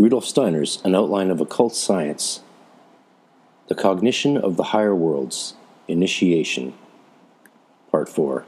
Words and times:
Rudolf 0.00 0.24
Steiner's 0.24 0.80
An 0.82 0.94
Outline 0.94 1.30
of 1.30 1.42
Occult 1.42 1.76
Science, 1.76 2.40
The 3.68 3.74
Cognition 3.74 4.38
of 4.38 4.56
the 4.56 4.72
Higher 4.72 4.94
Worlds, 4.94 5.52
Initiation, 5.88 6.72
Part 7.90 8.08
4. 8.08 8.46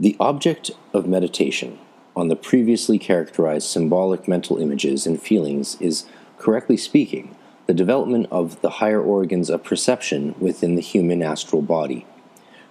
The 0.00 0.16
object 0.18 0.70
of 0.94 1.06
meditation 1.06 1.78
on 2.16 2.28
the 2.28 2.36
previously 2.36 2.98
characterized 2.98 3.68
symbolic 3.68 4.26
mental 4.26 4.56
images 4.56 5.06
and 5.06 5.20
feelings 5.20 5.76
is, 5.78 6.06
correctly 6.38 6.78
speaking, 6.78 7.36
the 7.66 7.74
development 7.74 8.26
of 8.30 8.62
the 8.62 8.70
higher 8.80 9.02
organs 9.02 9.50
of 9.50 9.62
perception 9.62 10.34
within 10.38 10.74
the 10.74 10.80
human 10.80 11.22
astral 11.22 11.60
body. 11.60 12.06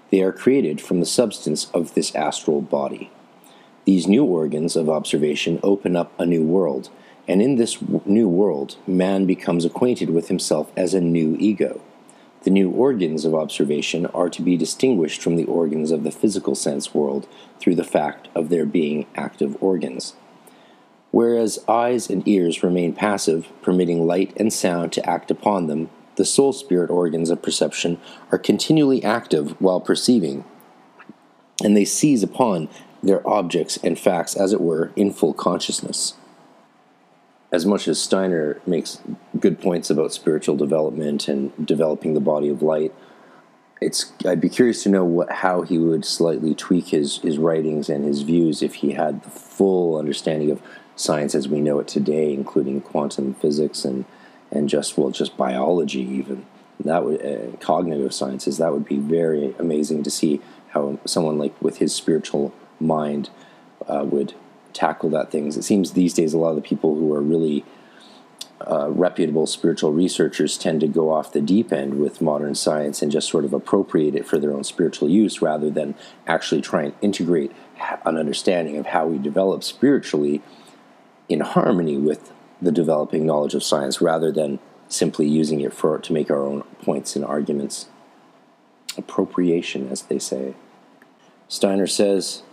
They 0.09 0.23
are 0.23 0.31
created 0.31 0.81
from 0.81 1.01
the 1.01 1.05
substance 1.05 1.69
of 1.71 1.93
this 1.93 2.15
astral 2.15 2.61
body. 2.61 3.11
These 3.85 4.07
new 4.07 4.23
organs 4.23 4.75
of 4.75 4.89
observation 4.89 5.59
open 5.61 5.95
up 5.95 6.19
a 6.19 6.25
new 6.25 6.43
world, 6.43 6.89
and 7.29 7.43
in 7.43 7.57
this 7.57 7.77
new 8.07 8.27
world, 8.27 8.75
man 8.87 9.27
becomes 9.27 9.63
acquainted 9.63 10.09
with 10.09 10.29
himself 10.29 10.71
as 10.75 10.95
a 10.95 10.99
new 10.99 11.37
ego. 11.39 11.79
The 12.41 12.49
new 12.49 12.71
organs 12.71 13.23
of 13.23 13.35
observation 13.35 14.07
are 14.07 14.31
to 14.31 14.41
be 14.41 14.57
distinguished 14.57 15.21
from 15.21 15.35
the 15.35 15.45
organs 15.45 15.91
of 15.91 16.03
the 16.03 16.11
physical 16.11 16.55
sense 16.55 16.91
world 16.91 17.27
through 17.59 17.75
the 17.75 17.83
fact 17.83 18.29
of 18.33 18.49
their 18.49 18.65
being 18.65 19.05
active 19.15 19.55
organs. 19.61 20.15
Whereas 21.11 21.63
eyes 21.67 22.09
and 22.09 22.27
ears 22.27 22.63
remain 22.63 22.93
passive, 22.93 23.49
permitting 23.61 24.07
light 24.07 24.33
and 24.35 24.51
sound 24.51 24.91
to 24.93 25.07
act 25.07 25.29
upon 25.29 25.67
them, 25.67 25.91
the 26.15 26.25
soul 26.25 26.51
spirit 26.51 26.89
organs 26.89 27.29
of 27.29 27.43
perception 27.43 27.99
are 28.31 28.39
continually 28.39 29.03
active 29.03 29.51
while 29.61 29.79
perceiving, 29.79 30.45
and 31.63 31.77
they 31.77 31.85
seize 31.85 32.23
upon 32.23 32.69
their 33.03 33.27
objects 33.27 33.77
and 33.83 33.99
facts, 33.99 34.35
as 34.35 34.51
it 34.51 34.61
were, 34.61 34.91
in 34.95 35.13
full 35.13 35.33
consciousness 35.33 36.15
as 37.51 37.65
much 37.65 37.87
as 37.87 38.01
Steiner 38.01 38.61
makes 38.65 39.01
good 39.39 39.59
points 39.59 39.89
about 39.89 40.13
spiritual 40.13 40.55
development 40.55 41.27
and 41.27 41.51
developing 41.65 42.13
the 42.13 42.19
body 42.19 42.49
of 42.49 42.61
light, 42.61 42.93
it's 43.81 44.11
I'd 44.25 44.41
be 44.41 44.49
curious 44.49 44.83
to 44.83 44.89
know 44.89 45.03
what 45.03 45.31
how 45.31 45.61
he 45.61 45.77
would 45.77 46.05
slightly 46.05 46.53
tweak 46.53 46.89
his 46.89 47.17
his 47.19 47.37
writings 47.37 47.89
and 47.89 48.03
his 48.03 48.21
views 48.21 48.61
if 48.61 48.75
he 48.75 48.91
had 48.91 49.23
the 49.23 49.29
full 49.29 49.97
understanding 49.97 50.51
of 50.51 50.61
science 50.95 51.33
as 51.33 51.47
we 51.47 51.61
know 51.61 51.79
it 51.79 51.87
today, 51.87 52.33
including 52.33 52.81
quantum 52.81 53.33
physics 53.33 53.85
and 53.85 54.05
and 54.51 54.69
just 54.69 54.97
well 54.97 55.11
just 55.11 55.37
biology 55.37 56.01
even. 56.01 56.45
That 56.83 57.03
would 57.03 57.25
uh, 57.25 57.57
cognitive 57.57 58.13
sciences 58.13 58.57
that 58.57 58.71
would 58.71 58.85
be 58.85 58.97
very 58.97 59.55
amazing 59.59 60.03
to 60.03 60.11
see 60.11 60.41
how 60.69 60.99
someone 61.05 61.37
like 61.37 61.59
with 61.61 61.77
his 61.77 61.93
spiritual 61.93 62.53
mind 62.79 63.29
uh, 63.87 64.05
would 64.05 64.33
tackle 64.79 65.09
that 65.09 65.29
things. 65.29 65.57
It 65.57 65.63
seems 65.63 65.91
these 65.91 66.13
days 66.13 66.33
a 66.33 66.37
lot 66.37 66.51
of 66.51 66.55
the 66.55 66.61
people 66.61 66.95
who 66.95 67.13
are 67.13 67.21
really 67.21 67.65
uh, 68.65 68.89
reputable 68.89 69.45
spiritual 69.45 69.91
researchers 69.91 70.57
tend 70.57 70.81
to 70.81 70.87
go 70.87 71.11
off 71.11 71.33
the 71.33 71.41
deep 71.41 71.71
end 71.71 71.99
with 71.99 72.21
modern 72.21 72.55
science 72.55 73.01
and 73.01 73.11
just 73.11 73.29
sort 73.29 73.45
of 73.45 73.53
appropriate 73.53 74.15
it 74.15 74.25
for 74.25 74.37
their 74.37 74.51
own 74.51 74.63
spiritual 74.63 75.09
use 75.09 75.41
rather 75.41 75.69
than 75.69 75.95
actually 76.27 76.61
try 76.61 76.83
and 76.83 76.93
integrate 77.01 77.51
an 78.05 78.17
understanding 78.17 78.77
of 78.77 78.87
how 78.87 79.07
we 79.07 79.17
develop 79.17 79.63
spiritually 79.63 80.41
in 81.27 81.41
harmony 81.41 81.97
with 81.97 82.31
the 82.61 82.71
developing 82.71 83.25
knowledge 83.25 83.53
of 83.53 83.63
science 83.63 84.01
rather 84.01 84.31
than 84.31 84.59
simply 84.87 85.27
using 85.27 85.61
it 85.61 85.73
for 85.73 85.97
to 85.97 86.13
make 86.13 86.29
our 86.29 86.45
own 86.45 86.61
points 86.83 87.15
and 87.15 87.23
arguments. 87.23 87.87
Appropriation, 88.97 89.89
as 89.89 90.01
they 90.03 90.19
say. 90.19 90.55
Steiner 91.47 91.87
says, 91.87 92.43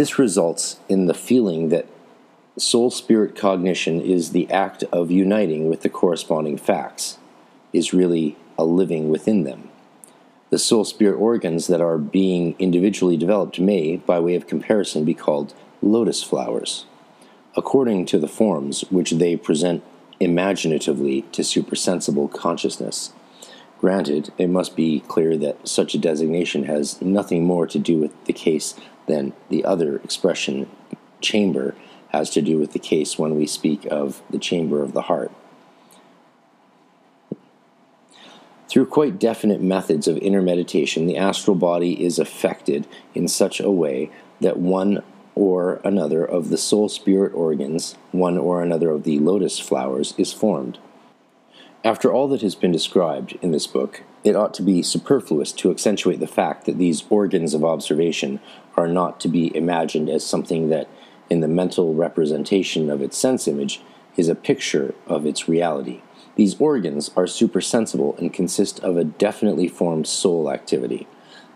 this 0.00 0.18
results 0.18 0.80
in 0.88 1.04
the 1.04 1.12
feeling 1.12 1.68
that 1.68 1.84
soul 2.56 2.90
spirit 2.90 3.36
cognition 3.36 4.00
is 4.00 4.32
the 4.32 4.50
act 4.50 4.82
of 4.84 5.10
uniting 5.10 5.68
with 5.68 5.82
the 5.82 5.90
corresponding 5.90 6.56
facts, 6.56 7.18
is 7.74 7.92
really 7.92 8.34
a 8.56 8.64
living 8.64 9.10
within 9.10 9.44
them. 9.44 9.68
The 10.48 10.58
soul 10.58 10.86
spirit 10.86 11.18
organs 11.18 11.66
that 11.66 11.82
are 11.82 11.98
being 11.98 12.56
individually 12.58 13.18
developed 13.18 13.60
may, 13.60 13.98
by 13.98 14.18
way 14.20 14.36
of 14.36 14.46
comparison, 14.46 15.04
be 15.04 15.12
called 15.12 15.52
lotus 15.82 16.22
flowers, 16.22 16.86
according 17.54 18.06
to 18.06 18.18
the 18.18 18.26
forms 18.26 18.80
which 18.88 19.10
they 19.10 19.36
present 19.36 19.84
imaginatively 20.18 21.26
to 21.32 21.44
supersensible 21.44 22.28
consciousness. 22.28 23.12
Granted, 23.80 24.30
it 24.36 24.50
must 24.50 24.76
be 24.76 25.00
clear 25.08 25.38
that 25.38 25.66
such 25.66 25.94
a 25.94 25.98
designation 25.98 26.64
has 26.64 27.00
nothing 27.00 27.44
more 27.44 27.66
to 27.66 27.78
do 27.78 27.98
with 27.98 28.12
the 28.26 28.32
case 28.34 28.74
than 29.06 29.32
the 29.48 29.64
other 29.64 29.96
expression, 29.96 30.68
chamber, 31.22 31.74
has 32.10 32.28
to 32.30 32.42
do 32.42 32.58
with 32.58 32.72
the 32.72 32.78
case 32.78 33.18
when 33.18 33.36
we 33.36 33.46
speak 33.46 33.86
of 33.90 34.20
the 34.28 34.38
chamber 34.38 34.82
of 34.82 34.92
the 34.92 35.02
heart. 35.02 35.32
Through 38.68 38.86
quite 38.86 39.18
definite 39.18 39.62
methods 39.62 40.06
of 40.06 40.18
inner 40.18 40.42
meditation, 40.42 41.06
the 41.06 41.16
astral 41.16 41.56
body 41.56 42.04
is 42.04 42.18
affected 42.18 42.86
in 43.14 43.28
such 43.28 43.60
a 43.60 43.70
way 43.70 44.10
that 44.40 44.58
one 44.58 45.02
or 45.34 45.80
another 45.84 46.22
of 46.22 46.50
the 46.50 46.58
soul 46.58 46.88
spirit 46.88 47.32
organs, 47.32 47.94
one 48.12 48.36
or 48.36 48.62
another 48.62 48.90
of 48.90 49.04
the 49.04 49.18
lotus 49.18 49.58
flowers, 49.58 50.12
is 50.18 50.32
formed. 50.32 50.78
After 51.82 52.12
all 52.12 52.28
that 52.28 52.42
has 52.42 52.54
been 52.54 52.72
described 52.72 53.38
in 53.40 53.52
this 53.52 53.66
book, 53.66 54.02
it 54.22 54.36
ought 54.36 54.52
to 54.54 54.62
be 54.62 54.82
superfluous 54.82 55.50
to 55.52 55.70
accentuate 55.70 56.20
the 56.20 56.26
fact 56.26 56.66
that 56.66 56.76
these 56.76 57.04
organs 57.08 57.54
of 57.54 57.64
observation 57.64 58.38
are 58.76 58.86
not 58.86 59.18
to 59.20 59.28
be 59.28 59.54
imagined 59.56 60.10
as 60.10 60.24
something 60.24 60.68
that, 60.68 60.88
in 61.30 61.40
the 61.40 61.48
mental 61.48 61.94
representation 61.94 62.90
of 62.90 63.00
its 63.00 63.16
sense 63.16 63.48
image, 63.48 63.80
is 64.18 64.28
a 64.28 64.34
picture 64.34 64.94
of 65.06 65.24
its 65.24 65.48
reality. 65.48 66.02
These 66.36 66.60
organs 66.60 67.10
are 67.16 67.26
supersensible 67.26 68.14
and 68.18 68.32
consist 68.32 68.80
of 68.80 68.98
a 68.98 69.04
definitely 69.04 69.68
formed 69.68 70.06
soul 70.06 70.50
activity. 70.50 71.08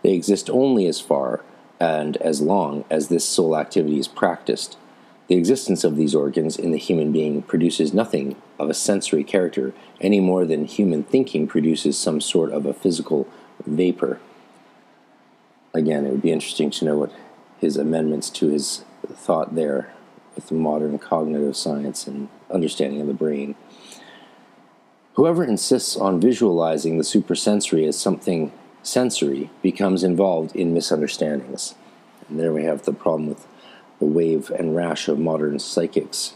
They 0.02 0.14
exist 0.14 0.48
only 0.48 0.86
as 0.86 1.00
far 1.00 1.44
and 1.78 2.16
as 2.18 2.40
long 2.40 2.86
as 2.88 3.08
this 3.08 3.26
soul 3.26 3.58
activity 3.58 3.98
is 3.98 4.08
practiced. 4.08 4.78
The 5.26 5.36
existence 5.36 5.84
of 5.84 5.96
these 5.96 6.14
organs 6.14 6.56
in 6.58 6.70
the 6.70 6.78
human 6.78 7.10
being 7.10 7.42
produces 7.42 7.94
nothing 7.94 8.36
of 8.58 8.68
a 8.68 8.74
sensory 8.74 9.24
character 9.24 9.72
any 10.00 10.20
more 10.20 10.44
than 10.44 10.66
human 10.66 11.02
thinking 11.02 11.46
produces 11.46 11.96
some 11.96 12.20
sort 12.20 12.52
of 12.52 12.66
a 12.66 12.74
physical 12.74 13.26
vapor. 13.66 14.20
Again, 15.72 16.04
it 16.04 16.10
would 16.10 16.22
be 16.22 16.32
interesting 16.32 16.70
to 16.72 16.84
know 16.84 16.98
what 16.98 17.12
his 17.58 17.76
amendments 17.76 18.28
to 18.30 18.48
his 18.48 18.84
thought 19.12 19.54
there 19.54 19.94
with 20.34 20.52
modern 20.52 20.98
cognitive 20.98 21.56
science 21.56 22.06
and 22.06 22.28
understanding 22.50 23.00
of 23.00 23.06
the 23.06 23.14
brain. 23.14 23.54
Whoever 25.14 25.44
insists 25.44 25.96
on 25.96 26.20
visualizing 26.20 26.98
the 26.98 27.04
supersensory 27.04 27.86
as 27.86 27.98
something 27.98 28.52
sensory 28.82 29.50
becomes 29.62 30.04
involved 30.04 30.54
in 30.54 30.74
misunderstandings. 30.74 31.74
And 32.28 32.38
there 32.38 32.52
we 32.52 32.64
have 32.64 32.82
the 32.82 32.92
problem 32.92 33.28
with 33.28 33.46
the 34.04 34.10
wave 34.10 34.50
and 34.50 34.76
rash 34.76 35.08
of 35.08 35.18
modern 35.18 35.58
psychics. 35.58 36.34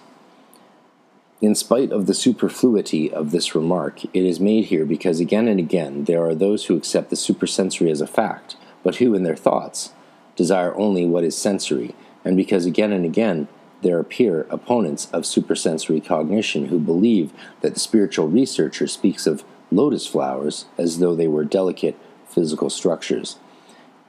In 1.43 1.55
spite 1.55 1.93
of 1.93 2.07
the 2.07 2.15
superfluity 2.15 3.13
of 3.13 3.31
this 3.31 3.55
remark, 3.55 4.05
it 4.07 4.25
is 4.25 4.41
made 4.41 4.67
here 4.67 4.87
because 4.87 5.21
again 5.21 5.47
and 5.47 5.61
again 5.61 6.05
there 6.05 6.25
are 6.25 6.35
those 6.35 6.65
who 6.65 6.77
accept 6.77 7.11
the 7.11 7.17
supersensory 7.17 7.91
as 7.91 8.01
a 8.01 8.07
fact, 8.07 8.57
but 8.83 8.97
who, 8.97 9.15
in 9.15 9.23
their 9.23 9.37
thoughts, 9.37 9.93
desire 10.35 10.75
only 10.77 11.05
what 11.05 11.25
is 11.25 11.37
sensory, 11.37 11.95
and 12.25 12.39
because 12.39 12.65
again 12.65 12.91
and 12.91 13.05
again 13.05 13.49
there 13.83 14.01
appear 14.01 14.47
opponents 14.51 15.09
of 15.13 15.27
supersensory 15.27 16.01
cognition 16.01 16.69
who 16.69 16.79
believe 16.79 17.33
that 17.61 17.75
the 17.75 17.81
spiritual 17.81 18.29
researcher 18.29 18.87
speaks 18.87 19.27
of 19.27 19.45
lotus 19.71 20.07
flowers 20.07 20.65
as 20.79 21.01
though 21.01 21.15
they 21.15 21.29
were 21.29 21.45
delicate 21.45 21.97
physical 22.27 22.71
structures. 22.71 23.37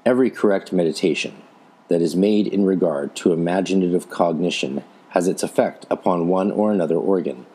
Every 0.06 0.32
correct 0.32 0.72
meditation, 0.72 1.44
that 1.90 2.02
is 2.02 2.16
made 2.16 2.48
in 2.48 2.66
regard 2.66 3.16
to 3.18 3.34
imaginative 3.34 4.10
cognition 4.10 4.84
has 5.10 5.28
its 5.28 5.44
effect 5.44 5.86
upon 5.90 6.28
one 6.28 6.52
or 6.52 6.72
another 6.72 6.96
organ. 6.98 7.46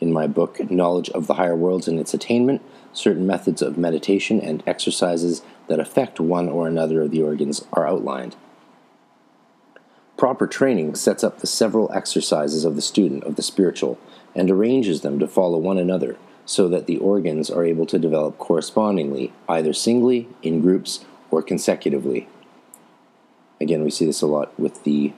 In 0.00 0.12
my 0.12 0.26
book, 0.26 0.70
Knowledge 0.70 1.10
of 1.10 1.26
the 1.26 1.34
Higher 1.34 1.56
Worlds 1.56 1.88
and 1.88 1.98
Its 1.98 2.14
Attainment, 2.14 2.62
certain 2.92 3.26
methods 3.26 3.60
of 3.62 3.76
meditation 3.76 4.40
and 4.40 4.62
exercises 4.66 5.42
that 5.66 5.80
affect 5.80 6.20
one 6.20 6.48
or 6.48 6.66
another 6.66 7.02
of 7.02 7.10
the 7.10 7.22
organs 7.22 7.64
are 7.72 7.86
outlined. 7.86 8.36
Proper 10.16 10.46
training 10.46 10.94
sets 10.94 11.24
up 11.24 11.38
the 11.38 11.46
several 11.46 11.90
exercises 11.92 12.64
of 12.64 12.76
the 12.76 12.82
student 12.82 13.24
of 13.24 13.36
the 13.36 13.42
spiritual 13.42 13.98
and 14.34 14.50
arranges 14.50 15.00
them 15.00 15.18
to 15.18 15.26
follow 15.26 15.58
one 15.58 15.78
another 15.78 16.16
so 16.44 16.68
that 16.68 16.86
the 16.86 16.98
organs 16.98 17.50
are 17.50 17.64
able 17.64 17.86
to 17.86 17.98
develop 17.98 18.36
correspondingly, 18.36 19.32
either 19.48 19.72
singly, 19.72 20.28
in 20.42 20.60
groups, 20.60 21.04
or 21.30 21.42
consecutively. 21.42 22.28
Again, 23.60 23.84
we 23.84 23.90
see 23.90 24.06
this 24.06 24.22
a 24.22 24.26
lot 24.26 24.58
with 24.58 24.84
the 24.84 25.12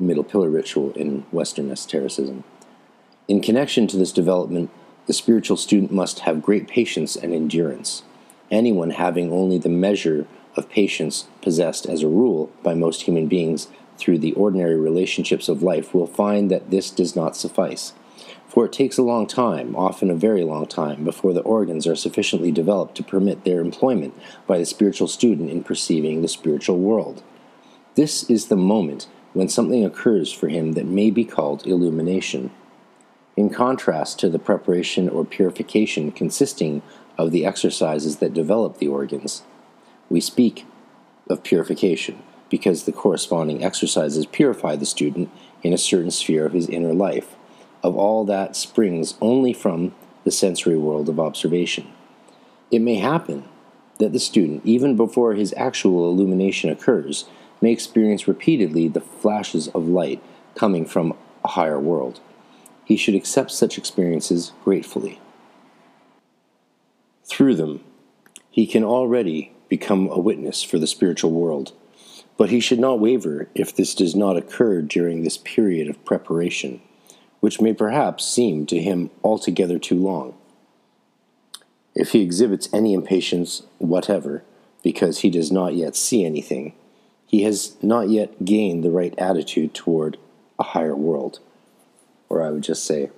middle 0.00 0.24
pillar 0.24 0.50
ritual 0.50 0.92
in 0.94 1.20
Western 1.30 1.70
esotericism. 1.70 2.42
In 3.28 3.40
connection 3.40 3.86
to 3.86 3.96
this 3.96 4.10
development, 4.10 4.70
the 5.06 5.12
spiritual 5.12 5.56
student 5.56 5.92
must 5.92 6.20
have 6.20 6.42
great 6.42 6.66
patience 6.66 7.14
and 7.14 7.32
endurance. 7.32 8.02
Anyone 8.50 8.90
having 8.90 9.32
only 9.32 9.58
the 9.58 9.68
measure 9.68 10.26
of 10.56 10.68
patience 10.68 11.28
possessed 11.40 11.86
as 11.86 12.02
a 12.02 12.08
rule 12.08 12.50
by 12.62 12.74
most 12.74 13.02
human 13.02 13.28
beings 13.28 13.68
through 13.96 14.18
the 14.18 14.32
ordinary 14.32 14.76
relationships 14.76 15.48
of 15.48 15.62
life 15.62 15.94
will 15.94 16.06
find 16.06 16.50
that 16.50 16.70
this 16.70 16.90
does 16.90 17.14
not 17.14 17.36
suffice. 17.36 17.92
For 18.48 18.66
it 18.66 18.72
takes 18.72 18.98
a 18.98 19.02
long 19.02 19.26
time, 19.26 19.74
often 19.76 20.10
a 20.10 20.14
very 20.14 20.42
long 20.42 20.66
time, 20.66 21.04
before 21.04 21.32
the 21.32 21.42
organs 21.42 21.86
are 21.86 21.96
sufficiently 21.96 22.52
developed 22.52 22.96
to 22.96 23.02
permit 23.02 23.44
their 23.44 23.60
employment 23.60 24.14
by 24.46 24.58
the 24.58 24.66
spiritual 24.66 25.08
student 25.08 25.50
in 25.50 25.64
perceiving 25.64 26.22
the 26.22 26.28
spiritual 26.28 26.78
world. 26.78 27.22
This 27.94 28.28
is 28.28 28.46
the 28.46 28.56
moment 28.56 29.06
when 29.34 29.48
something 29.48 29.84
occurs 29.84 30.32
for 30.32 30.48
him 30.48 30.72
that 30.72 30.86
may 30.86 31.10
be 31.10 31.24
called 31.24 31.66
illumination. 31.66 32.50
In 33.36 33.50
contrast 33.50 34.18
to 34.20 34.28
the 34.28 34.38
preparation 34.38 35.08
or 35.08 35.24
purification 35.24 36.10
consisting 36.10 36.82
of 37.16 37.30
the 37.30 37.46
exercises 37.46 38.16
that 38.16 38.34
develop 38.34 38.78
the 38.78 38.88
organs, 38.88 39.42
we 40.08 40.20
speak 40.20 40.66
of 41.30 41.42
purification 41.44 42.22
because 42.50 42.84
the 42.84 42.92
corresponding 42.92 43.64
exercises 43.64 44.26
purify 44.26 44.76
the 44.76 44.86
student 44.86 45.30
in 45.62 45.72
a 45.72 45.78
certain 45.78 46.10
sphere 46.10 46.46
of 46.46 46.52
his 46.52 46.68
inner 46.68 46.92
life 46.92 47.36
of 47.84 47.96
all 47.96 48.24
that 48.24 48.56
springs 48.56 49.14
only 49.20 49.52
from 49.52 49.94
the 50.24 50.30
sensory 50.30 50.76
world 50.76 51.08
of 51.08 51.20
observation. 51.20 51.86
It 52.70 52.80
may 52.80 52.96
happen 52.96 53.44
that 53.98 54.12
the 54.12 54.18
student, 54.18 54.62
even 54.64 54.96
before 54.96 55.34
his 55.34 55.54
actual 55.56 56.10
illumination 56.10 56.70
occurs, 56.70 57.26
may 57.60 57.72
experience 57.72 58.28
repeatedly 58.28 58.88
the 58.88 59.00
flashes 59.00 59.68
of 59.68 59.88
light 59.88 60.22
coming 60.54 60.84
from 60.84 61.14
a 61.44 61.48
higher 61.48 61.78
world. 61.78 62.20
He 62.84 62.96
should 62.96 63.14
accept 63.14 63.50
such 63.50 63.78
experiences 63.78 64.52
gratefully. 64.64 65.20
Through 67.24 67.56
them, 67.56 67.82
he 68.50 68.66
can 68.66 68.84
already 68.84 69.52
become 69.68 70.08
a 70.08 70.18
witness 70.18 70.62
for 70.62 70.78
the 70.78 70.86
spiritual 70.86 71.30
world, 71.30 71.72
but 72.36 72.50
he 72.50 72.60
should 72.60 72.78
not 72.78 73.00
waver 73.00 73.48
if 73.54 73.74
this 73.74 73.94
does 73.94 74.14
not 74.14 74.36
occur 74.36 74.82
during 74.82 75.22
this 75.22 75.38
period 75.38 75.88
of 75.88 76.04
preparation 76.04 76.80
which 77.44 77.60
may 77.60 77.74
perhaps 77.74 78.24
seem 78.24 78.64
to 78.64 78.80
him 78.80 79.10
altogether 79.22 79.78
too 79.78 80.02
long. 80.02 80.34
If 81.94 82.12
he 82.12 82.22
exhibits 82.22 82.72
any 82.72 82.94
impatience 82.94 83.64
whatever, 83.76 84.42
because 84.82 85.18
he 85.18 85.28
does 85.28 85.52
not 85.52 85.74
yet 85.74 85.94
see 85.94 86.24
anything, 86.24 86.72
he 87.26 87.42
has 87.42 87.76
not 87.82 88.08
yet 88.08 88.44
gained 88.44 88.84
the 88.84 88.90
right 88.90 89.14
attitude 89.18 89.74
toward 89.74 90.18
a 90.58 90.62
higher 90.62 90.96
world. 90.96 91.40
Or 92.28 92.42
I 92.42 92.50
would 92.50 92.62
just 92.62 92.84
say, 92.84 93.10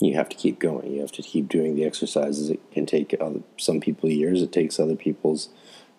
you 0.00 0.14
have 0.14 0.28
to 0.30 0.36
keep 0.36 0.58
going. 0.58 0.92
You 0.92 1.00
have 1.00 1.12
to 1.12 1.22
keep 1.22 1.48
doing 1.48 1.76
the 1.76 1.84
exercises. 1.84 2.50
It 2.50 2.60
can 2.72 2.86
take 2.86 3.14
other, 3.20 3.40
some 3.58 3.80
people 3.80 4.08
years. 4.08 4.42
It 4.42 4.52
takes 4.52 4.80
other 4.80 4.96
people's 4.96 5.50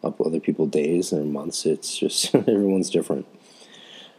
up 0.04 0.19
other 0.19 0.39
people 0.39 0.66
days 0.66 1.13
or 1.13 1.24
months. 1.24 1.66
It's 1.66 1.98
just 1.98 2.33
everyone's 2.36 2.89
different. 2.89 3.28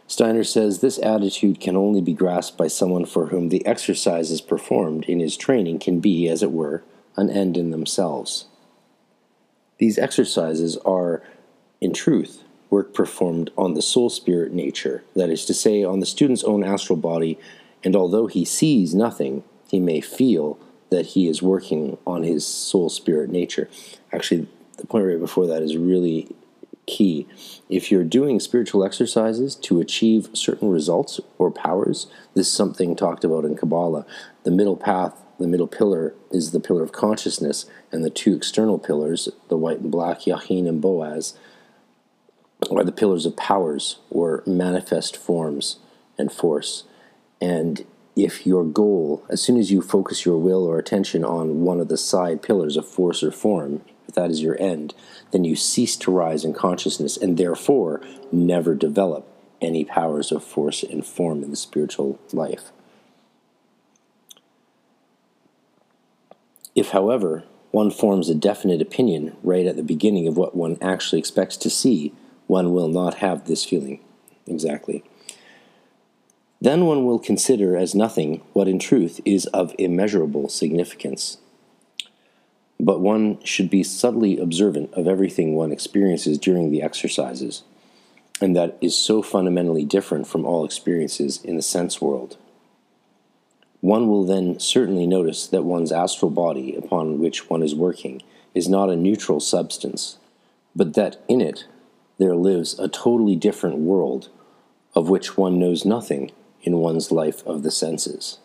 Steiner 0.07 0.43
says 0.43 0.79
this 0.79 0.99
attitude 0.99 1.59
can 1.59 1.75
only 1.75 2.01
be 2.01 2.13
grasped 2.13 2.57
by 2.57 2.67
someone 2.67 3.05
for 3.05 3.27
whom 3.27 3.49
the 3.49 3.65
exercises 3.65 4.41
performed 4.41 5.05
in 5.05 5.19
his 5.19 5.37
training 5.37 5.79
can 5.79 5.99
be, 5.99 6.27
as 6.27 6.43
it 6.43 6.51
were, 6.51 6.83
an 7.15 7.29
end 7.29 7.57
in 7.57 7.71
themselves. 7.71 8.45
These 9.79 9.97
exercises 9.97 10.77
are, 10.85 11.23
in 11.81 11.93
truth, 11.93 12.43
work 12.73 12.91
performed 12.91 13.51
on 13.55 13.75
the 13.75 13.83
soul 13.83 14.09
spirit 14.09 14.51
nature, 14.51 15.03
that 15.15 15.29
is 15.29 15.45
to 15.45 15.53
say, 15.53 15.83
on 15.83 15.99
the 15.99 16.07
student's 16.07 16.43
own 16.43 16.63
astral 16.63 16.97
body, 16.97 17.37
and 17.83 17.95
although 17.95 18.25
he 18.25 18.43
sees 18.43 18.95
nothing, 18.95 19.43
he 19.69 19.79
may 19.79 20.01
feel 20.01 20.57
that 20.89 21.05
he 21.07 21.27
is 21.27 21.43
working 21.43 21.99
on 22.07 22.23
his 22.23 22.43
soul 22.45 22.89
spirit 22.89 23.29
nature. 23.29 23.69
Actually, 24.11 24.47
the 24.77 24.87
point 24.87 25.05
right 25.05 25.19
before 25.19 25.45
that 25.45 25.61
is 25.61 25.77
really 25.77 26.35
key. 26.87 27.27
If 27.69 27.91
you're 27.91 28.03
doing 28.03 28.39
spiritual 28.39 28.83
exercises 28.83 29.55
to 29.67 29.79
achieve 29.79 30.29
certain 30.33 30.69
results 30.69 31.19
or 31.37 31.51
powers, 31.51 32.07
this 32.33 32.47
is 32.47 32.53
something 32.53 32.95
talked 32.95 33.23
about 33.23 33.45
in 33.45 33.55
Kabbalah. 33.55 34.05
The 34.45 34.51
middle 34.51 34.77
path, 34.77 35.13
the 35.39 35.47
middle 35.47 35.67
pillar, 35.67 36.15
is 36.31 36.51
the 36.51 36.59
pillar 36.59 36.81
of 36.81 36.91
consciousness, 36.91 37.67
and 37.91 38.03
the 38.03 38.09
two 38.09 38.35
external 38.35 38.79
pillars, 38.79 39.29
the 39.49 39.57
white 39.57 39.79
and 39.79 39.91
black, 39.91 40.21
Yachin 40.21 40.67
and 40.67 40.81
Boaz, 40.81 41.37
are 42.71 42.83
the 42.83 42.91
pillars 42.91 43.25
of 43.25 43.35
powers 43.35 43.97
or 44.09 44.43
manifest 44.45 45.17
forms 45.17 45.77
and 46.17 46.31
force. 46.31 46.83
And 47.41 47.85
if 48.15 48.45
your 48.45 48.63
goal, 48.63 49.25
as 49.29 49.41
soon 49.41 49.57
as 49.57 49.71
you 49.71 49.81
focus 49.81 50.25
your 50.25 50.37
will 50.37 50.65
or 50.65 50.77
attention 50.77 51.25
on 51.25 51.61
one 51.61 51.79
of 51.79 51.87
the 51.87 51.97
side 51.97 52.41
pillars 52.41 52.77
of 52.77 52.87
force 52.87 53.23
or 53.23 53.31
form, 53.31 53.81
if 54.07 54.15
that 54.15 54.29
is 54.29 54.41
your 54.41 54.59
end, 54.61 54.93
then 55.31 55.43
you 55.43 55.55
cease 55.55 55.95
to 55.97 56.11
rise 56.11 56.45
in 56.45 56.53
consciousness 56.53 57.17
and 57.17 57.37
therefore 57.37 58.01
never 58.31 58.75
develop 58.75 59.27
any 59.61 59.83
powers 59.83 60.31
of 60.31 60.43
force 60.43 60.83
and 60.83 61.05
form 61.05 61.43
in 61.43 61.49
the 61.49 61.55
spiritual 61.55 62.19
life. 62.31 62.71
If, 66.75 66.89
however, 66.89 67.43
one 67.71 67.91
forms 67.91 68.29
a 68.29 68.35
definite 68.35 68.81
opinion 68.81 69.35
right 69.41 69.65
at 69.65 69.75
the 69.75 69.83
beginning 69.83 70.27
of 70.27 70.37
what 70.37 70.55
one 70.55 70.77
actually 70.81 71.19
expects 71.19 71.57
to 71.57 71.69
see, 71.69 72.13
one 72.53 72.71
will 72.71 72.87
not 72.87 73.15
have 73.15 73.45
this 73.45 73.65
feeling. 73.65 73.99
Exactly. 74.47 75.03
Then 76.61 76.85
one 76.85 77.05
will 77.05 77.19
consider 77.19 77.75
as 77.75 77.93
nothing 77.93 78.41
what 78.53 78.67
in 78.67 78.79
truth 78.79 79.19
is 79.25 79.45
of 79.47 79.75
immeasurable 79.77 80.47
significance 80.47 81.37
but 82.83 82.99
one 82.99 83.41
should 83.43 83.69
be 83.69 83.81
subtly 83.81 84.37
observant 84.37 84.93
of 84.93 85.07
everything 85.07 85.55
one 85.55 85.71
experiences 85.71 86.37
during 86.37 86.69
the 86.69 86.81
exercises, 86.81 87.63
and 88.41 88.55
that 88.57 88.77
is 88.81 88.97
so 88.97 89.21
fundamentally 89.21 89.85
different 89.85 90.27
from 90.27 90.45
all 90.45 90.65
experiences 90.65 91.41
in 91.43 91.55
the 91.55 91.61
sense 91.61 92.01
world. 92.01 92.35
One 93.79 94.09
will 94.09 94.25
then 94.25 94.59
certainly 94.59 95.07
notice 95.07 95.47
that 95.47 95.63
one's 95.63 95.93
astral 95.93 96.31
body 96.31 96.75
upon 96.75 97.19
which 97.19 97.49
one 97.49 97.63
is 97.63 97.73
working 97.73 98.21
is 98.53 98.67
not 98.67 98.89
a 98.89 98.97
neutral 98.97 99.39
substance, 99.39 100.17
but 100.75 100.93
that 100.95 101.21
in 101.29 101.39
it 101.39 101.65
there 102.23 102.35
lives 102.37 102.79
a 102.79 102.87
totally 102.87 103.35
different 103.35 103.79
world 103.79 104.29
of 104.95 105.09
which 105.09 105.35
one 105.35 105.59
knows 105.59 105.83
nothing 105.83 106.31
in 106.61 106.77
one's 106.77 107.11
life 107.11 107.45
of 107.45 107.63
the 107.63 107.71
senses. 107.71 108.37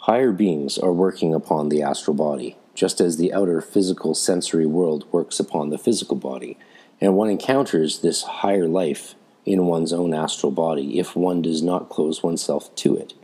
Higher 0.00 0.32
beings 0.32 0.76
are 0.76 0.92
working 0.92 1.32
upon 1.32 1.70
the 1.70 1.82
astral 1.82 2.14
body 2.14 2.58
just 2.74 3.00
as 3.00 3.16
the 3.16 3.32
outer 3.32 3.62
physical 3.62 4.14
sensory 4.14 4.66
world 4.66 5.10
works 5.10 5.40
upon 5.40 5.70
the 5.70 5.78
physical 5.78 6.14
body, 6.14 6.58
and 7.00 7.14
one 7.14 7.30
encounters 7.30 8.00
this 8.00 8.22
higher 8.22 8.68
life 8.68 9.14
in 9.46 9.64
one's 9.64 9.94
own 9.94 10.12
astral 10.12 10.52
body 10.52 10.98
if 10.98 11.16
one 11.16 11.40
does 11.40 11.62
not 11.62 11.88
close 11.88 12.22
oneself 12.22 12.74
to 12.74 12.94
it. 12.94 13.14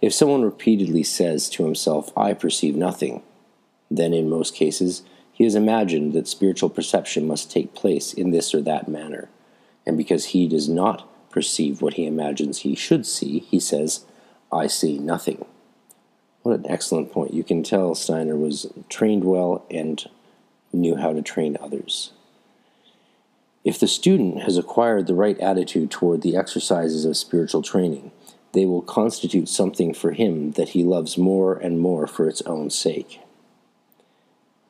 If 0.00 0.14
someone 0.14 0.42
repeatedly 0.42 1.02
says 1.02 1.50
to 1.50 1.64
himself, 1.64 2.10
I 2.16 2.32
perceive 2.32 2.74
nothing, 2.74 3.22
then 3.90 4.14
in 4.14 4.30
most 4.30 4.54
cases 4.54 5.02
he 5.40 5.44
has 5.44 5.54
imagined 5.54 6.12
that 6.12 6.28
spiritual 6.28 6.68
perception 6.68 7.26
must 7.26 7.50
take 7.50 7.74
place 7.74 8.12
in 8.12 8.30
this 8.30 8.54
or 8.54 8.60
that 8.60 8.88
manner, 8.88 9.30
and 9.86 9.96
because 9.96 10.26
he 10.26 10.46
does 10.46 10.68
not 10.68 11.08
perceive 11.30 11.80
what 11.80 11.94
he 11.94 12.04
imagines 12.04 12.58
he 12.58 12.74
should 12.74 13.06
see, 13.06 13.38
he 13.38 13.58
says, 13.58 14.04
I 14.52 14.66
see 14.66 14.98
nothing. 14.98 15.46
What 16.42 16.58
an 16.58 16.66
excellent 16.70 17.10
point. 17.10 17.32
You 17.32 17.42
can 17.42 17.62
tell 17.62 17.94
Steiner 17.94 18.36
was 18.36 18.70
trained 18.90 19.24
well 19.24 19.64
and 19.70 20.04
knew 20.74 20.96
how 20.96 21.14
to 21.14 21.22
train 21.22 21.56
others. 21.58 22.12
If 23.64 23.80
the 23.80 23.88
student 23.88 24.42
has 24.42 24.58
acquired 24.58 25.06
the 25.06 25.14
right 25.14 25.40
attitude 25.40 25.90
toward 25.90 26.20
the 26.20 26.36
exercises 26.36 27.06
of 27.06 27.16
spiritual 27.16 27.62
training, 27.62 28.10
they 28.52 28.66
will 28.66 28.82
constitute 28.82 29.48
something 29.48 29.94
for 29.94 30.12
him 30.12 30.50
that 30.50 30.70
he 30.76 30.84
loves 30.84 31.16
more 31.16 31.56
and 31.56 31.80
more 31.80 32.06
for 32.06 32.28
its 32.28 32.42
own 32.42 32.68
sake. 32.68 33.20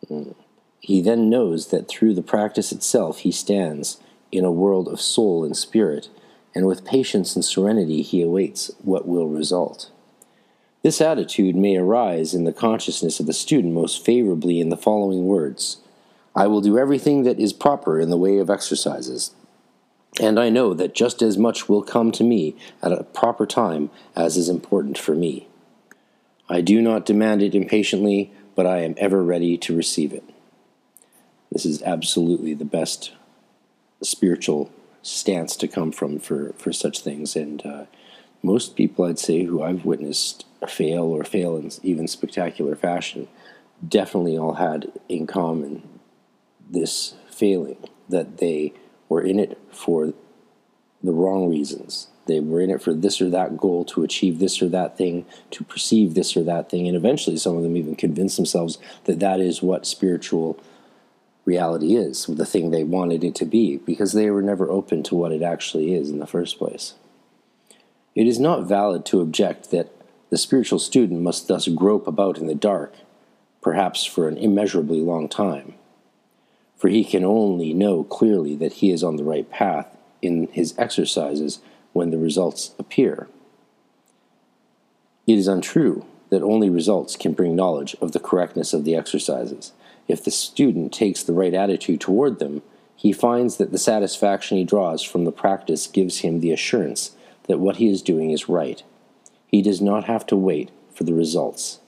Hmm. 0.06 0.30
He 0.80 1.00
then 1.00 1.28
knows 1.28 1.68
that 1.68 1.88
through 1.88 2.14
the 2.14 2.22
practice 2.22 2.72
itself 2.72 3.20
he 3.20 3.32
stands 3.32 3.99
in 4.32 4.44
a 4.44 4.52
world 4.52 4.88
of 4.88 5.00
soul 5.00 5.44
and 5.44 5.56
spirit, 5.56 6.08
and 6.54 6.66
with 6.66 6.84
patience 6.84 7.37
and 7.37 7.44
serenity 7.44 8.02
he 8.02 8.22
awaits 8.22 8.70
what 8.82 9.06
will 9.06 9.28
result. 9.28 9.90
This 10.82 11.00
attitude 11.00 11.54
may 11.54 11.76
arise 11.76 12.32
in 12.32 12.44
the 12.44 12.52
consciousness 12.52 13.20
of 13.20 13.26
the 13.26 13.34
student 13.34 13.75
most 13.75 14.04
favorably 14.04 14.60
in 14.60 14.70
the 14.70 14.76
following 14.76 15.26
words 15.26 15.78
I 16.34 16.46
will 16.46 16.60
do 16.60 16.78
everything 16.78 17.25
that 17.25 17.40
is 17.40 17.52
proper 17.52 18.00
in 18.00 18.08
the 18.08 18.16
way 18.16 18.38
of 18.38 18.49
exercises. 18.49 19.32
And 20.20 20.38
I 20.38 20.49
know 20.49 20.75
that 20.75 20.94
just 20.94 21.22
as 21.22 21.37
much 21.37 21.68
will 21.68 21.82
come 21.82 22.12
to 22.12 22.25
me 22.25 22.56
at 22.82 22.92
a 22.92 23.04
proper 23.04 23.46
time 23.46 23.90
as 24.14 24.37
is 24.37 24.49
important 24.49 24.96
for 24.96 25.14
me. 25.14 25.49
I 26.49 26.60
do 26.60 26.80
not 26.80 27.04
demand 27.04 27.42
it 27.42 27.54
impatiently, 27.54 28.32
but 28.54 28.66
I 28.66 28.78
am 28.78 28.94
ever 28.96 29.22
ready 29.22 29.56
to 29.58 29.76
receive 29.76 30.12
it. 30.12 30.25
This 31.50 31.66
is 31.66 31.83
absolutely 31.83 32.54
the 32.54 32.64
best 32.64 33.12
spiritual 34.02 34.71
stance 35.02 35.57
to 35.57 35.69
come 35.69 35.92
from 35.92 36.19
for, 36.19 36.52
for 36.57 36.73
such 36.73 37.00
things. 37.00 37.37
And 37.37 37.64
uh, 37.64 37.85
most 38.42 38.76
people, 38.76 39.04
I'd 39.04 39.19
say, 39.19 39.45
who 39.45 39.62
I've 39.62 39.85
witnessed 39.85 40.47
fail 40.69 41.04
or 41.04 41.25
fail 41.25 41.57
in 41.57 41.71
even 41.83 42.07
spectacular 42.07 42.76
fashion 42.76 43.28
definitely 43.87 44.37
all 44.37 44.54
had 44.54 44.92
in 45.09 45.26
common 45.26 45.88
this 46.69 47.14
failing 47.30 47.78
that 48.09 48.38
they 48.38 48.73
were 49.09 49.23
in 49.23 49.38
it 49.38 49.59
for 49.73 50.12
the 51.02 51.12
wrong 51.12 51.49
reasons. 51.49 52.09
They 52.26 52.40
were 52.40 52.61
in 52.61 52.71
it 52.71 52.83
for 52.83 52.92
this 52.92 53.21
or 53.21 53.30
that 53.30 53.57
goal, 53.57 53.85
to 53.87 54.04
achieve 54.04 54.38
this 54.38 54.61
or 54.62 54.69
that 54.69 54.97
thing, 54.97 55.25
to 55.50 55.64
perceive 55.64 56.14
this 56.14 56.37
or 56.37 56.45
that 56.45 56.69
thing. 56.71 56.87
And 56.87 56.97
eventually, 56.97 57.37
some 57.38 57.57
of 57.57 57.62
them 57.62 57.76
even 57.76 57.97
convince 57.97 58.37
themselves 58.37 58.78
that 59.04 59.19
that 59.21 59.40
is 59.40 59.62
what 59.62 59.87
spiritual 59.87 60.61
reality 61.44 61.94
is, 61.97 62.26
the 62.26 62.47
thing 62.47 62.70
they 62.70 62.85
wanted 62.85 63.25
it 63.25 63.35
to 63.37 63.44
be, 63.44 63.78
because 63.78 64.12
they 64.12 64.30
were 64.30 64.42
never 64.42 64.70
open 64.70 65.02
to 65.04 65.14
what 65.14 65.32
it 65.32 65.42
actually 65.42 65.94
is 65.94 66.11
in 66.11 66.18
the 66.18 66.26
first 66.26 66.59
place. 66.59 66.94
It 68.14 68.26
is 68.26 68.38
not 68.38 68.66
valid 68.66 69.04
to 69.06 69.20
object 69.20 69.70
that 69.70 69.92
the 70.30 70.38
spiritual 70.38 70.78
student 70.78 71.23
must 71.23 71.49
thus 71.49 71.68
grope 71.68 72.06
about 72.06 72.38
in 72.38 72.47
the 72.47 72.54
dark, 72.54 72.94
perhaps 73.61 74.04
for 74.04 74.28
an 74.28 74.37
immeasurably 74.37 75.00
long 75.00 75.28
time, 75.28 75.75
for 76.76 76.88
he 76.88 77.04
can 77.04 77.25
only 77.25 77.75
know 77.75 78.04
clearly 78.04 78.54
that 78.56 78.75
he 78.75 78.90
is 78.90 79.02
on 79.02 79.16
the 79.16 79.25
right 79.25 79.50
path 79.50 79.97
in 80.23 80.49
his 80.52 80.75
exercises 80.78 81.61
when 81.92 82.11
the 82.11 82.18
results 82.18 82.75
appear. 82.78 83.28
It 85.26 85.38
is 85.38 85.49
untrue 85.49 86.04
that 86.30 86.42
only 86.42 86.70
results 86.70 87.16
can 87.16 87.32
bring 87.32 87.56
knowledge 87.56 87.97
of 88.00 88.12
the 88.12 88.20
correctness 88.20 88.73
of 88.73 88.85
the 88.85 88.94
exercises. 88.94 89.73
If 90.10 90.24
the 90.24 90.30
student 90.30 90.92
takes 90.92 91.22
the 91.22 91.32
right 91.32 91.54
attitude 91.54 92.00
toward 92.00 92.38
them, 92.38 92.62
he 92.96 93.12
finds 93.12 93.56
that 93.56 93.72
the 93.72 93.78
satisfaction 93.78 94.58
he 94.58 94.64
draws 94.64 95.02
from 95.02 95.24
the 95.24 95.32
practice 95.32 95.86
gives 95.86 96.18
him 96.18 96.40
the 96.40 96.52
assurance 96.52 97.12
that 97.44 97.60
what 97.60 97.76
he 97.76 97.88
is 97.88 98.02
doing 98.02 98.30
is 98.30 98.48
right. 98.48 98.82
He 99.46 99.62
does 99.62 99.80
not 99.80 100.04
have 100.04 100.26
to 100.26 100.36
wait 100.36 100.70
for 100.94 101.04
the 101.04 101.14
results. 101.14 101.80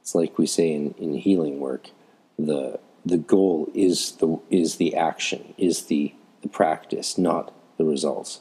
It's 0.00 0.14
like 0.14 0.38
we 0.38 0.46
say 0.46 0.72
in, 0.72 0.94
in 0.98 1.14
healing 1.14 1.60
work, 1.60 1.90
the 2.38 2.80
the 3.04 3.18
goal 3.18 3.70
is 3.74 4.12
the 4.12 4.38
is 4.50 4.76
the 4.76 4.94
action, 4.94 5.54
is 5.56 5.84
the, 5.84 6.14
the 6.42 6.48
practice, 6.48 7.16
not 7.16 7.52
the 7.76 7.84
results. 7.84 8.40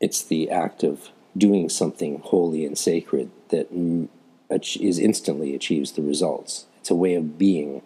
It's 0.00 0.22
the 0.22 0.50
act 0.50 0.82
of 0.82 1.10
doing 1.36 1.68
something 1.68 2.20
holy 2.24 2.64
and 2.64 2.76
sacred 2.76 3.30
that 3.48 3.70
is 4.50 4.98
instantly 4.98 5.54
achieves 5.54 5.92
the 5.92 6.02
results. 6.02 6.66
It's 6.80 6.90
a 6.90 6.94
way 6.94 7.14
of 7.14 7.38
being, 7.38 7.82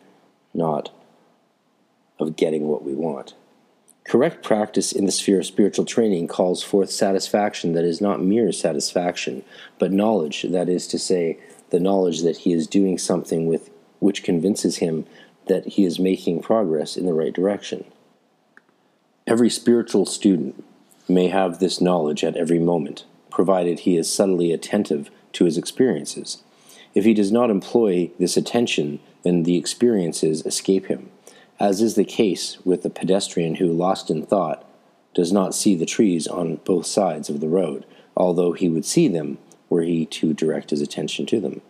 not 0.53 0.91
of 2.19 2.37
getting 2.37 2.69
what 2.69 2.85
we 2.85 2.95
want. 2.95 3.35
Correct 4.05 4.43
practice 4.43 4.93
in 4.93 5.07
the 5.07 5.13
sphere 5.13 5.39
of 5.39 5.47
spiritual 5.47 5.85
training 5.85 6.27
calls 6.27 6.63
forth 6.63 6.91
satisfaction 6.91 7.75
that 7.75 7.85
is 7.85 8.01
not 8.01 8.21
mere 8.21 8.51
satisfaction, 8.51 9.45
but 9.79 9.93
knowledge, 9.93 10.43
that 10.43 10.69
is 10.69 10.87
to 10.89 10.99
say, 10.99 11.39
the 11.71 11.81
knowledge 11.81 12.23
that 12.23 12.39
he 12.39 12.53
is 12.53 12.67
doing 12.67 12.99
something 12.99 13.47
with 13.47 13.71
which 14.01 14.25
convinces 14.25 14.79
him 14.79 15.07
that 15.47 15.67
he 15.67 15.85
is 15.85 15.99
making 15.99 16.43
progress 16.43 16.97
in 16.97 17.07
the 17.07 17.15
right 17.15 17.33
direction. 17.33 17.85
Every 19.27 19.51
spiritual 19.51 20.07
student 20.07 20.65
may 21.09 21.29
have 21.29 21.59
this 21.59 21.81
knowledge 21.81 22.25
at 22.25 22.37
every 22.37 22.59
moment, 22.59 23.05
provided 23.31 23.81
he 23.81 23.97
is 23.97 24.13
subtly 24.13 24.53
attentive 24.53 25.11
to 25.33 25.45
his 25.45 25.57
experiences. 25.57 26.43
If 26.95 27.05
he 27.05 27.15
does 27.15 27.31
not 27.31 27.51
employ 27.51 28.11
this 28.19 28.37
attention, 28.37 29.01
then 29.23 29.45
the 29.45 29.57
experiences 29.57 30.45
escape 30.45 30.87
him, 30.87 31.11
as 31.59 31.81
is 31.81 31.95
the 31.95 32.05
case 32.05 32.59
with 32.65 32.83
the 32.83 32.91
pedestrian 32.91 33.57
who, 33.57 33.67
lost 33.67 34.11
in 34.11 34.25
thought, 34.25 34.67
does 35.15 35.33
not 35.33 35.55
see 35.55 35.75
the 35.75 35.87
trees 35.87 36.27
on 36.27 36.57
both 36.57 36.87
sides 36.87 37.29
of 37.29 37.41
the 37.41 37.49
road, 37.49 37.85
although 38.17 38.53
he 38.53 38.69
would 38.69 38.85
see 38.85 39.09
them 39.09 39.39
were 39.69 39.83
he 39.83 40.07
to 40.07 40.33
direct 40.33 40.71
his 40.71 40.81
attention 40.81 41.27
to 41.27 41.41
them. 41.41 41.61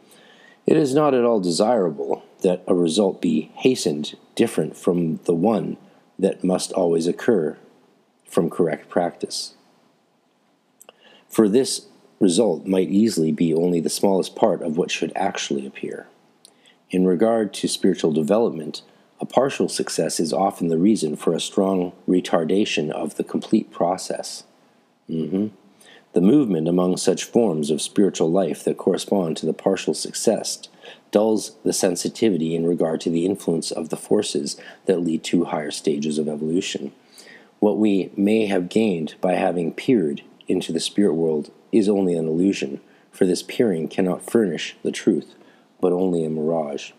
It 0.66 0.76
is 0.76 0.94
not 0.94 1.14
at 1.14 1.24
all 1.24 1.40
desirable 1.40 2.22
that 2.42 2.62
a 2.66 2.74
result 2.74 3.20
be 3.20 3.50
hastened 3.56 4.16
different 4.34 4.76
from 4.76 5.16
the 5.24 5.34
one 5.34 5.76
that 6.18 6.44
must 6.44 6.72
always 6.72 7.06
occur 7.06 7.56
from 8.28 8.48
correct 8.48 8.88
practice. 8.88 9.54
For 11.28 11.48
this 11.48 11.86
result 12.20 12.66
might 12.66 12.90
easily 12.90 13.32
be 13.32 13.52
only 13.52 13.80
the 13.80 13.88
smallest 13.88 14.36
part 14.36 14.62
of 14.62 14.76
what 14.76 14.90
should 14.90 15.12
actually 15.16 15.66
appear. 15.66 16.06
In 16.90 17.06
regard 17.06 17.52
to 17.54 17.68
spiritual 17.68 18.12
development, 18.12 18.82
a 19.20 19.26
partial 19.26 19.68
success 19.68 20.20
is 20.20 20.32
often 20.32 20.68
the 20.68 20.78
reason 20.78 21.16
for 21.16 21.34
a 21.34 21.40
strong 21.40 21.92
retardation 22.08 22.90
of 22.90 23.16
the 23.16 23.24
complete 23.24 23.70
process. 23.70 24.44
Mm-hmm. 25.08 25.48
The 26.12 26.20
movement 26.20 26.66
among 26.66 26.96
such 26.96 27.24
forms 27.24 27.70
of 27.70 27.80
spiritual 27.80 28.30
life 28.30 28.64
that 28.64 28.76
correspond 28.76 29.36
to 29.36 29.46
the 29.46 29.52
partial 29.52 29.94
success 29.94 30.68
dulls 31.12 31.56
the 31.64 31.72
sensitivity 31.72 32.56
in 32.56 32.66
regard 32.66 33.00
to 33.02 33.10
the 33.10 33.26
influence 33.26 33.70
of 33.70 33.90
the 33.90 33.96
forces 33.96 34.60
that 34.86 35.00
lead 35.00 35.22
to 35.24 35.44
higher 35.44 35.70
stages 35.70 36.18
of 36.18 36.28
evolution. 36.28 36.92
What 37.60 37.78
we 37.78 38.10
may 38.16 38.46
have 38.46 38.68
gained 38.68 39.14
by 39.20 39.34
having 39.34 39.72
peered 39.72 40.22
into 40.48 40.72
the 40.72 40.80
spirit 40.80 41.14
world 41.14 41.52
is 41.72 41.88
only 41.88 42.14
an 42.14 42.26
illusion, 42.26 42.80
for 43.10 43.26
this 43.26 43.42
peering 43.42 43.88
cannot 43.88 44.28
furnish 44.28 44.76
the 44.82 44.92
truth, 44.92 45.34
but 45.80 45.92
only 45.92 46.24
a 46.24 46.30
mirage. 46.30 46.92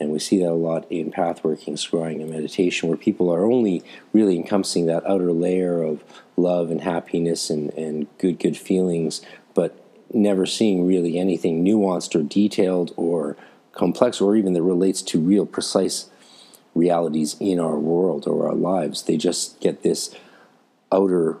And 0.00 0.10
we 0.10 0.18
see 0.18 0.38
that 0.38 0.50
a 0.50 0.54
lot 0.54 0.86
in 0.90 1.10
pathworking, 1.10 1.74
scrying, 1.74 2.20
and 2.20 2.30
meditation, 2.30 2.88
where 2.88 2.98
people 2.98 3.32
are 3.32 3.44
only 3.44 3.82
really 4.12 4.36
encompassing 4.36 4.86
that 4.86 5.04
outer 5.06 5.32
layer 5.32 5.82
of 5.82 6.04
love 6.36 6.70
and 6.70 6.82
happiness 6.82 7.50
and, 7.50 7.70
and 7.70 8.06
good, 8.18 8.38
good 8.38 8.56
feelings, 8.56 9.20
but 9.54 9.84
never 10.12 10.46
seeing 10.46 10.86
really 10.86 11.18
anything 11.18 11.64
nuanced 11.64 12.14
or 12.14 12.22
detailed 12.22 12.94
or 12.96 13.36
complex 13.72 14.20
or 14.20 14.36
even 14.36 14.52
that 14.52 14.62
relates 14.62 15.02
to 15.02 15.20
real, 15.20 15.46
precise 15.46 16.10
realities 16.74 17.36
in 17.40 17.58
our 17.58 17.78
world 17.78 18.26
or 18.26 18.46
our 18.46 18.54
lives. 18.54 19.02
They 19.02 19.16
just 19.16 19.58
get 19.60 19.82
this 19.82 20.14
outer 20.92 21.38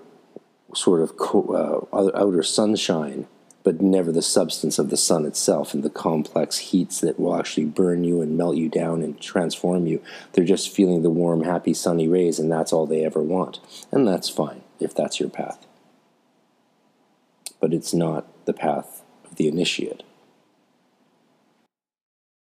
sort 0.74 1.00
of 1.00 1.16
co- 1.16 1.88
uh, 1.92 2.10
outer 2.14 2.42
sunshine, 2.42 3.26
but 3.62 3.80
never 3.80 4.12
the 4.12 4.22
substance 4.22 4.78
of 4.78 4.90
the 4.90 4.96
sun 4.96 5.26
itself 5.26 5.74
and 5.74 5.82
the 5.82 5.90
complex 5.90 6.58
heats 6.58 7.00
that 7.00 7.18
will 7.18 7.36
actually 7.36 7.66
burn 7.66 8.04
you 8.04 8.20
and 8.20 8.36
melt 8.36 8.56
you 8.56 8.68
down 8.68 9.02
and 9.02 9.20
transform 9.20 9.86
you. 9.86 10.02
They're 10.32 10.44
just 10.44 10.70
feeling 10.70 11.02
the 11.02 11.10
warm, 11.10 11.42
happy, 11.42 11.74
sunny 11.74 12.08
rays, 12.08 12.38
and 12.38 12.50
that's 12.50 12.72
all 12.72 12.86
they 12.86 13.04
ever 13.04 13.22
want. 13.22 13.60
And 13.90 14.06
that's 14.06 14.28
fine 14.28 14.62
if 14.80 14.94
that's 14.94 15.20
your 15.20 15.28
path. 15.28 15.66
But 17.60 17.74
it's 17.74 17.92
not 17.92 18.26
the 18.46 18.54
path 18.54 19.02
of 19.24 19.36
the 19.36 19.48
initiate. 19.48 20.02